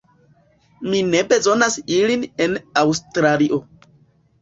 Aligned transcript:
Mi 0.93 1.01
ne 1.09 1.21
bezonas 1.35 1.79
ilin 1.99 2.27
en 2.49 2.59
Aŭstralio 2.85 3.65